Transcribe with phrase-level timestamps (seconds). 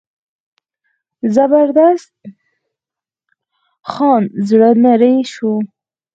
[1.35, 2.13] زبردست
[3.91, 5.53] خان زړه نری شو.